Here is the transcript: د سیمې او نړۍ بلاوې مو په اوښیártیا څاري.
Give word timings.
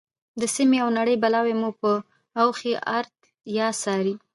د 0.39 0.41
سیمې 0.55 0.79
او 0.83 0.89
نړۍ 0.99 1.15
بلاوې 1.23 1.53
مو 1.61 1.69
په 1.81 1.91
اوښیártیا 2.41 3.67
څاري. 3.81 4.13